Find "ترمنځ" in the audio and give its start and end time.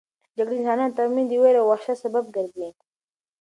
0.97-1.27